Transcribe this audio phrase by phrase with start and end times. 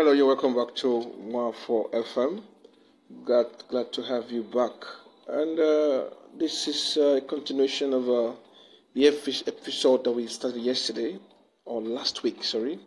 [0.00, 2.42] Hello, you're welcome back to 104 FM.
[3.26, 4.72] Glad, glad to have you back.
[5.28, 6.04] And uh,
[6.38, 8.32] this is a continuation of uh,
[8.94, 11.18] the episode that we started yesterday,
[11.66, 12.80] or last week, sorry.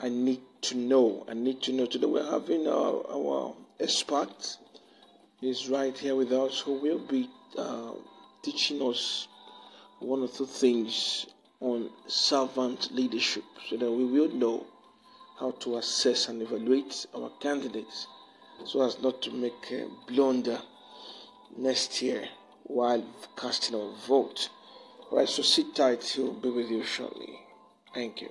[0.00, 1.86] I need to know, I need to know.
[1.86, 4.56] Today we're having our, our expert.
[5.40, 7.92] He's right here with us who will be uh,
[8.42, 9.28] teaching us
[10.00, 11.26] one or two things
[11.60, 14.66] on servant leadership so that we will know
[15.38, 18.06] how to assess and evaluate our candidates
[18.64, 20.60] so as not to make a blunder
[21.56, 22.28] next year
[22.64, 23.04] while
[23.36, 24.48] casting our vote.
[25.10, 27.38] Alright, so sit tight, he'll be with you shortly.
[27.94, 28.30] Thank you.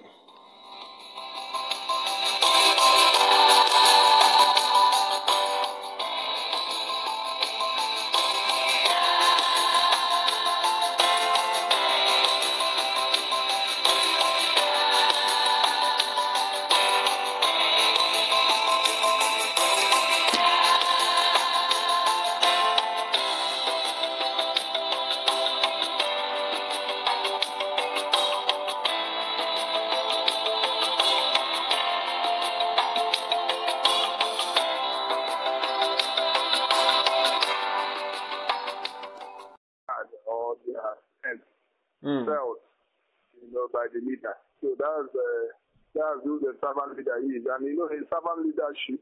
[46.62, 47.44] Servant leader is.
[47.46, 49.02] And you know, in servant leadership,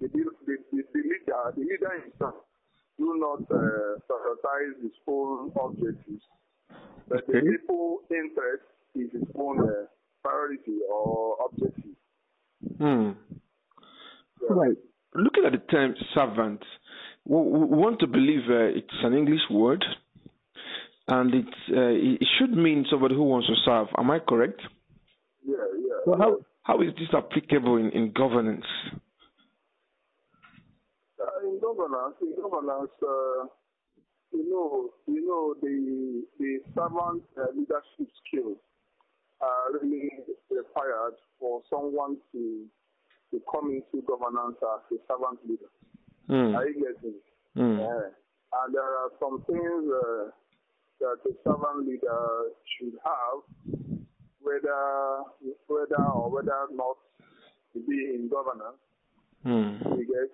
[0.00, 2.34] the, the, the, the leader, the leader himself,
[2.98, 6.22] do not uh, prioritize his own objectives,
[7.08, 7.32] but okay.
[7.32, 9.86] the people interest is his own uh,
[10.22, 11.96] priority or objective.
[12.78, 13.10] Hmm.
[14.42, 14.48] Yeah.
[14.50, 14.76] Right.
[15.14, 16.62] Looking at the term servant,
[17.24, 19.84] we, want to believe uh, it's an English word,
[21.08, 23.88] and it uh, it should mean somebody who wants to serve.
[23.98, 24.60] Am I correct?
[25.44, 26.04] Yeah, yeah.
[26.04, 28.66] So how how is this applicable in, in governance?
[31.20, 33.46] Uh, in governance, in governance, uh,
[34.32, 38.58] you know, you know, the the servant uh, leadership skills
[39.40, 40.10] are really
[40.50, 42.66] required for someone to
[43.30, 45.70] to come into governance as a servant leader.
[46.28, 46.54] Mm.
[46.54, 47.14] Are you getting?
[47.56, 47.78] Mm.
[47.78, 48.08] Yeah.
[48.52, 50.30] And there are some things uh,
[51.00, 53.42] that a servant leader should have
[54.40, 55.24] whether
[55.66, 56.96] whether or whether not
[57.72, 58.80] to be in governance.
[59.44, 59.98] Mm.
[59.98, 60.30] You get,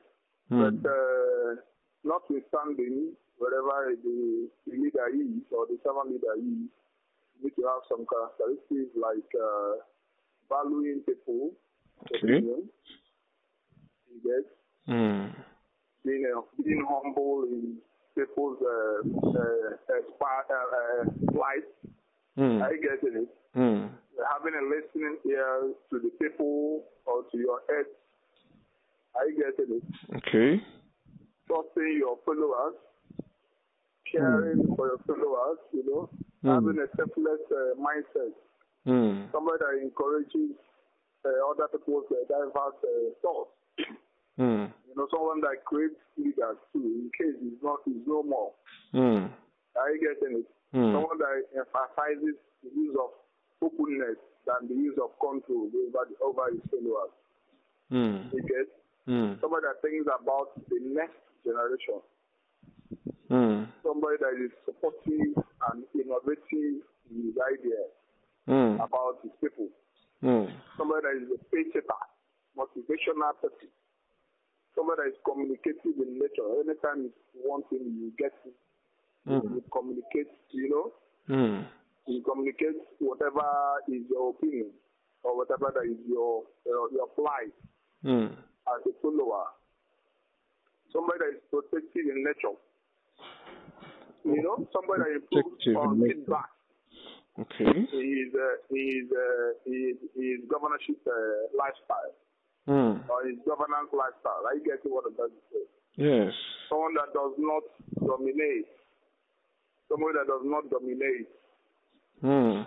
[0.51, 0.81] mm.
[0.83, 1.57] but uh,
[2.05, 6.71] notwithstanding wherever the, the leader is or the servant leader is,
[7.39, 9.77] you need to have some characteristics like uh,
[10.49, 11.53] valuing people,
[12.15, 12.43] okay.
[12.43, 12.69] you
[14.25, 14.47] get,
[14.89, 15.31] mm.
[16.05, 17.77] being uh, being humble in
[18.17, 21.05] people's uh, uh, uh, uh,
[21.37, 21.69] life.
[22.39, 22.63] Mm.
[22.63, 23.29] I get it.
[23.57, 23.91] Mm.
[24.33, 27.87] Having a listening ear to the people or to your head.
[29.15, 30.17] Are you getting it?
[30.17, 30.63] Okay.
[31.47, 32.75] Trusting your followers,
[34.11, 34.77] caring mm.
[34.77, 36.11] for your followers, you know,
[36.45, 36.55] mm.
[36.55, 38.33] having a selfless uh, mindset.
[38.87, 39.33] Mm.
[39.33, 40.57] Somebody that encourages
[41.25, 43.51] uh, other people's uh, diverse uh, thoughts.
[44.39, 44.73] Mm.
[44.89, 48.53] You know, someone that creates leaders too, in case he's not, he's no more.
[48.95, 49.31] Mm.
[49.77, 50.49] Are you getting it?
[50.75, 50.93] Mm.
[50.93, 53.11] Someone that emphasizes the use of
[53.63, 57.13] openness than the use of control over, the, over his followers.
[57.93, 58.33] Mm.
[58.33, 58.69] You get?
[59.09, 59.41] Mm.
[59.41, 62.01] Somebody that thinks about the next generation.
[63.31, 63.69] Mm.
[63.83, 65.35] Somebody that is supportive
[65.73, 67.91] and innovative in his ideas
[68.49, 68.75] mm.
[68.77, 69.69] about his people.
[70.23, 70.51] Mm.
[70.79, 71.87] Somebody that is a pacer,
[72.57, 73.71] motivational person.
[74.77, 76.47] Somebody that is communicative in nature.
[76.61, 78.53] Anytime you want him, you get him.
[79.27, 79.57] Mm.
[79.57, 80.93] You communicate, you know.
[81.27, 81.67] Mm
[82.07, 83.43] you communicate whatever
[83.89, 84.71] is your opinion
[85.23, 87.55] or whatever that is your your, your plight
[88.05, 88.31] mm.
[88.31, 89.45] as a follower.
[90.93, 92.57] Somebody that is protective in nature.
[94.25, 96.51] You know, somebody that improves on feedback.
[97.39, 97.87] Okay.
[97.91, 102.15] His uh, his uh, his his governorship uh, lifestyle
[102.69, 102.95] mm.
[103.09, 104.43] or his governance lifestyle.
[104.47, 105.65] Are you getting what I'm trying to say?
[105.97, 106.35] Yes.
[106.69, 107.65] Someone that does not
[108.05, 108.69] dominate.
[109.89, 111.31] Someone that does not dominate.
[112.21, 112.67] Hmm.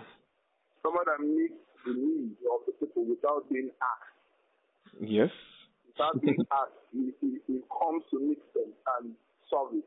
[0.82, 4.20] Someone that meets the needs of the people without being asked.
[5.00, 5.30] Yes.
[5.86, 9.14] Without being asked, he, he, he comes to meet them and
[9.48, 9.86] solve it.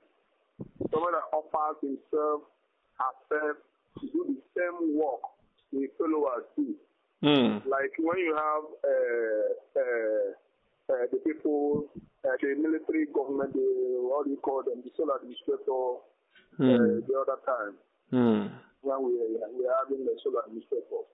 [0.93, 2.45] Someone that offers himself,
[2.95, 3.57] herself
[3.99, 5.25] to do the same work
[5.73, 6.75] the followers do.
[7.23, 7.65] Mm.
[7.65, 11.85] Like when you have uh, uh, uh, the people,
[12.25, 13.63] uh, the military government, the,
[14.03, 16.03] what do you call them, the sole administrator,
[16.59, 17.07] mm.
[17.07, 17.75] the other time.
[18.11, 18.51] Mm
[18.83, 21.07] when we are, we are having the sole administrator.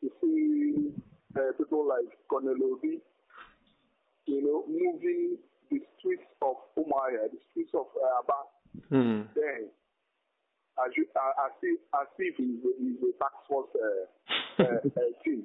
[0.00, 0.94] You see,
[1.34, 3.02] uh, people like Cornelobi,
[4.26, 5.36] you know, moving
[5.70, 8.40] the streets of Umuahia, the streets of uh, Aba,
[8.88, 9.26] Hmm.
[9.34, 9.68] then
[10.84, 14.82] as, you, uh, as, if, as if he's a, he's a tax force uh, uh,
[14.86, 15.44] uh, team.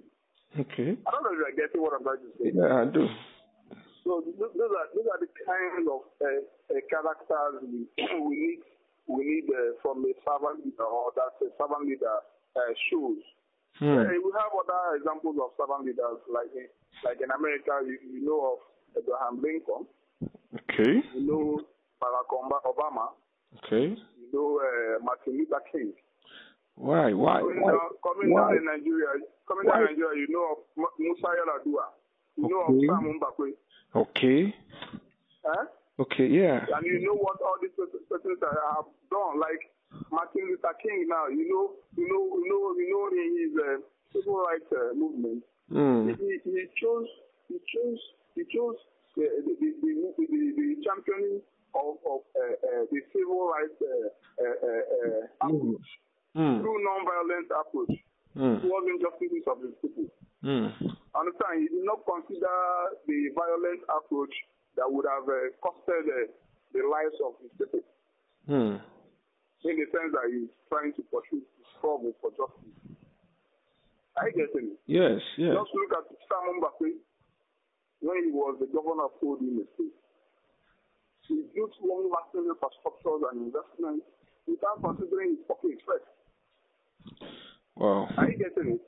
[0.53, 0.93] Okay.
[0.93, 2.53] I don't know if you're getting what I'm trying to say.
[2.53, 3.09] Yeah, I do.
[4.03, 7.87] So th- th- those are those are the kind of uh, uh, characters we
[8.27, 8.61] we need
[9.07, 12.19] we need uh, from a servant leader or that a servant leader
[12.53, 13.23] uh, shows.
[13.79, 14.05] Hmm.
[14.05, 16.67] Uh, we have other examples of servant leaders like in,
[17.01, 17.81] like in America.
[17.81, 18.59] You, you know of
[18.99, 19.87] Abraham Lincoln.
[20.69, 21.01] Okay.
[21.15, 21.63] You know
[21.97, 23.15] Barack Obama.
[23.63, 23.95] Okay.
[24.33, 25.93] You uh, Martin Luther King.
[26.75, 27.13] Why?
[27.13, 27.39] Why?
[27.39, 27.71] Coming, Why?
[27.71, 28.41] down, coming Why?
[28.41, 29.09] down in Nigeria,
[29.47, 29.77] coming Why?
[29.77, 31.85] down in Nigeria, you know of Musa Yar'Adua.
[32.41, 32.89] You know Okay.
[32.89, 33.49] of Sam Mbakwe.
[33.93, 34.41] Okay.
[35.45, 35.65] Huh?
[36.01, 36.25] Okay.
[36.25, 36.65] Yeah.
[36.65, 39.61] And you know what all these pers- persons have done, like
[40.09, 41.05] Martin Luther King.
[41.07, 43.77] Now, you know, you know, you know, you know, in his uh,
[44.09, 46.09] civil rights uh, movement, Hmm.
[46.09, 47.07] he, he chose,
[47.47, 48.01] he chose,
[48.35, 48.75] he chose
[49.15, 51.39] the the the, the, the, the championing
[51.73, 52.32] of of uh, uh,
[52.93, 54.09] the civil rights uh,
[54.39, 55.87] uh, uh, uh, approach
[56.33, 56.61] Hmm.
[56.65, 57.93] through non-violent approach
[58.33, 58.57] Hmm.
[58.65, 60.09] towards injustices of his people.
[60.41, 60.67] Hmm.
[61.13, 61.61] Understand?
[61.61, 62.55] He did not consider
[63.05, 64.33] the violent approach
[64.75, 66.25] that would have uh, costed uh,
[66.73, 67.81] the lives of his people.
[68.49, 68.75] Hmm.
[69.63, 72.75] in the sense that he's trying to pursue the struggle for justice.
[74.17, 74.77] I get it.
[74.85, 75.21] Yes.
[75.37, 75.53] Yes.
[75.55, 76.97] Just look at Simon Mbakwe
[78.01, 79.95] when he was the governor of Old State.
[81.27, 84.05] He built long-lasting infrastructures and investments
[84.47, 86.09] without considering his pocket first.
[87.75, 88.07] Wow.
[88.17, 88.81] Are you getting it?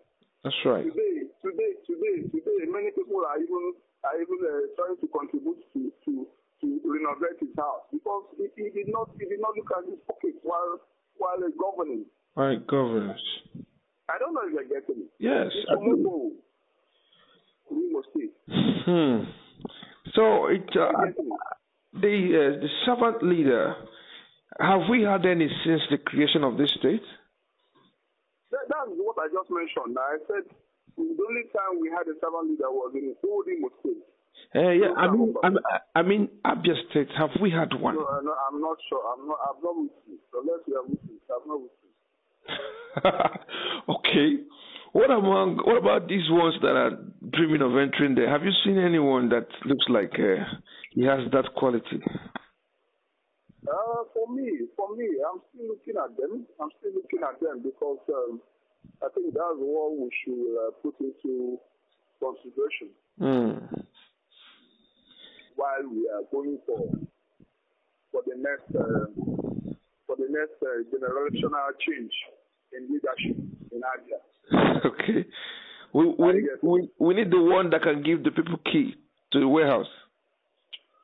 [0.43, 0.85] That's right.
[0.85, 3.73] Today, today, today, today, many people are even
[4.05, 6.27] are even uh, trying to contribute to to
[6.61, 9.97] to renovate his house because he, he did not he did not look at his
[10.05, 10.77] pocket while
[11.17, 12.05] while uh, governing.
[12.35, 12.61] Right.
[12.67, 13.25] Governance.
[14.05, 15.11] I don't know if you're getting it.
[15.17, 15.49] Yes.
[15.49, 15.97] It's I do.
[15.97, 16.37] Omoto,
[17.73, 18.35] Imo State.
[18.85, 19.25] Hmm.
[20.13, 21.24] So it uh, you getting it?
[22.01, 23.75] The uh, the servant leader.
[24.59, 27.03] Have we had any since the creation of this state?
[28.51, 29.97] That, that's what I just mentioned.
[29.99, 30.47] I said
[30.95, 33.99] the only time we had a servant leader was in Old Imo State.
[34.55, 34.95] Uh, yeah.
[34.95, 35.63] I mean, I mean,
[35.95, 37.09] I mean, Abia State.
[37.17, 37.95] Have we had one?
[37.95, 39.03] No, I'm not, I'm not sure.
[39.11, 39.39] I'm not.
[39.43, 40.31] I've not witnessed.
[40.31, 41.91] Unless you have witnessed, I've not with you.
[43.95, 44.43] okay.
[44.95, 46.95] What among what about these ones that are
[47.35, 48.31] dreaming of entering there?
[48.31, 50.39] Have you seen anyone that looks like uh,
[50.91, 51.99] he has that quality?
[53.67, 54.47] Uh, for me,
[54.77, 56.47] for me, I'm still looking at them.
[56.61, 58.39] I'm still looking at them because um,
[59.03, 61.59] I think that's what we should uh, put into
[62.23, 63.83] consideration Hmm.
[65.57, 66.87] while we are going for
[68.13, 69.11] for the next uh,
[70.07, 72.15] for the next uh, generational change
[72.77, 73.37] in leadership
[73.71, 74.19] in Abia.
[74.85, 75.25] okay.
[75.93, 78.95] We we, we we need the one that can give the people key
[79.31, 79.87] to the warehouse.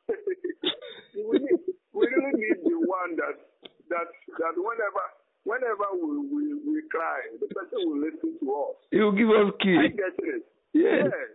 [0.08, 1.60] we, need,
[1.92, 3.40] we really need the one that
[3.88, 5.04] that that whenever
[5.44, 8.76] whenever we, we, we cry, the person will listen to us.
[8.90, 9.76] He will give us key.
[9.80, 10.42] I get it.
[10.72, 11.08] Yes.
[11.08, 11.28] Yes.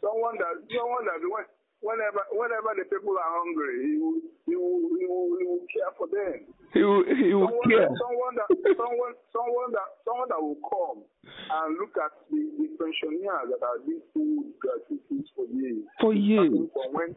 [0.00, 1.46] Someone that someone that when,
[1.80, 5.92] whenever whenever the people are hungry, he will he will he will, he will care
[5.96, 6.44] for them.
[6.74, 7.86] He will he will Someone care.
[7.88, 7.98] that,
[8.76, 13.62] someone that someone that someone that will come and look at the, the pensioners that
[13.62, 15.84] are being food gratuities for years.
[16.00, 16.48] For years.
[16.48, 17.10] Starting from when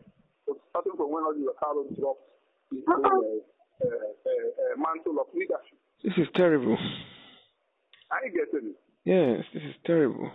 [0.69, 2.25] starting from when Oliver Carlos dropped
[2.71, 5.79] his own, uh, uh, uh, uh, mantle of leadership.
[6.03, 6.77] This is terrible.
[8.11, 8.75] I get it.
[9.03, 10.31] Yes, this is terrible.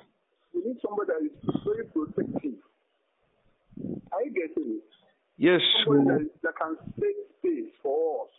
[0.54, 2.58] We need somebody that is very protective.
[4.12, 4.82] I get it.
[5.38, 5.60] Yes.
[5.86, 8.34] somebody that, that can take space for us,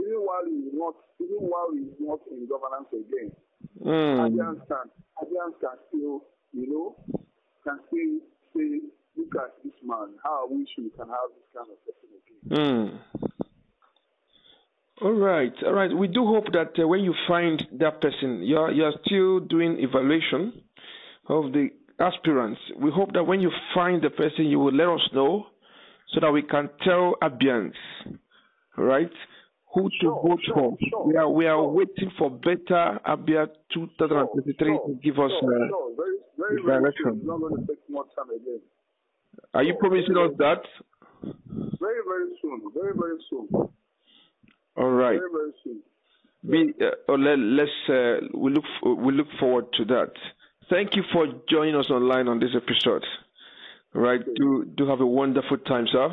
[0.00, 0.94] even while he's not,
[1.32, 3.32] even while he's not in governance again.
[3.84, 4.30] Mm.
[4.30, 4.90] Abians can,
[5.22, 6.96] Abians can still, you know,
[7.64, 8.20] can still
[8.54, 8.80] say,
[9.16, 10.14] look at this man.
[10.22, 13.00] How I wish we can have this kind of person again.
[13.00, 13.30] Mm.
[15.02, 15.92] All right, all right.
[15.96, 20.62] We do hope that uh, when you find that person, you're you're still doing evaluation
[21.28, 22.60] of the aspirants.
[22.78, 25.46] We hope that when you find the person, you will let us know
[26.12, 27.74] so that we can tell Abians,
[28.76, 29.10] right,
[29.74, 30.76] who to Sure, vote sure, for.
[30.88, 35.30] sure, we are we are waiting for better Abia 2023 Sure, to give us.
[35.42, 35.48] Uh.
[36.38, 37.20] Very, very, direction.
[37.22, 37.26] soon.
[37.26, 38.60] Not take much time again.
[39.54, 40.62] are you promising us that?
[41.22, 42.60] Very, very soon.
[42.74, 43.48] Very, very soon.
[44.76, 45.18] All right.
[45.18, 45.80] Very, very soon.
[46.50, 50.10] Be, uh, let, let's uh, we look we look forward to that.
[50.68, 53.04] Thank you for joining us online on this episode.
[53.94, 56.08] All right, do do have a wonderful time, sir.